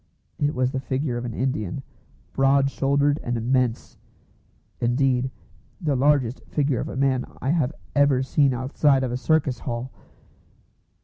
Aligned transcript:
It 0.39 0.55
was 0.55 0.71
the 0.71 0.79
figure 0.79 1.15
of 1.17 1.25
an 1.25 1.35
Indian, 1.35 1.83
broad 2.33 2.71
shouldered 2.71 3.19
and 3.21 3.37
immense; 3.37 3.99
indeed, 4.79 5.29
the 5.79 5.95
largest 5.95 6.41
figure 6.47 6.79
of 6.79 6.89
a 6.89 6.95
man 6.97 7.23
I 7.39 7.51
have 7.51 7.73
ever 7.95 8.23
seen 8.23 8.51
outside 8.51 9.03
of 9.03 9.11
a 9.11 9.15
circus 9.17 9.59
hall. 9.59 9.91